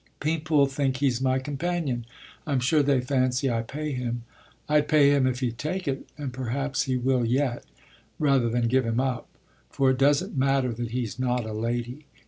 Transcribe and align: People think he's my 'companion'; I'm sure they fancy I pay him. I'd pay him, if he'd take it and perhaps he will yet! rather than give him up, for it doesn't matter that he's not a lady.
People 0.19 0.65
think 0.65 0.97
he's 0.97 1.21
my 1.21 1.37
'companion'; 1.37 2.07
I'm 2.47 2.59
sure 2.59 2.81
they 2.81 3.01
fancy 3.01 3.51
I 3.51 3.61
pay 3.61 3.91
him. 3.91 4.23
I'd 4.67 4.87
pay 4.87 5.11
him, 5.11 5.27
if 5.27 5.41
he'd 5.41 5.59
take 5.59 5.87
it 5.87 6.09
and 6.17 6.33
perhaps 6.33 6.85
he 6.85 6.97
will 6.97 7.23
yet! 7.23 7.63
rather 8.17 8.49
than 8.49 8.65
give 8.67 8.83
him 8.83 8.99
up, 8.99 9.27
for 9.69 9.91
it 9.91 9.99
doesn't 9.99 10.35
matter 10.35 10.73
that 10.73 10.89
he's 10.89 11.19
not 11.19 11.45
a 11.45 11.53
lady. 11.53 12.07